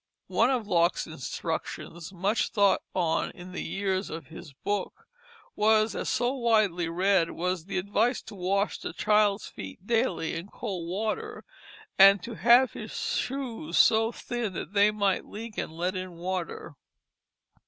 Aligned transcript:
One 0.29 0.49
of 0.49 0.65
Locke's 0.65 1.05
instructions 1.05 2.11
much 2.11 2.49
thought 2.49 2.81
on 2.95 3.29
in 3.35 3.51
the 3.51 3.61
years 3.61 4.07
his 4.07 4.51
book 4.51 5.05
was 5.55 5.95
so 6.09 6.33
widely 6.33 6.89
read 6.89 7.29
was 7.29 7.65
the 7.65 7.77
advice 7.77 8.19
to 8.23 8.33
wash 8.33 8.79
the 8.79 8.93
child's 8.93 9.45
feet 9.47 9.85
daily 9.85 10.33
in 10.33 10.47
cold 10.47 10.89
water, 10.89 11.45
and 11.99 12.19
"to 12.23 12.33
have 12.33 12.71
his 12.73 12.97
shoes 12.99 13.77
so 13.77 14.11
thin 14.11 14.53
that 14.53 14.73
they 14.73 14.89
might 14.89 15.27
leak 15.27 15.55
and 15.59 15.71
let 15.71 15.95
in 15.95 16.13
water." 16.13 16.73